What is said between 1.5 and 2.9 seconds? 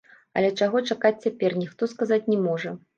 ніхто сказаць не можа.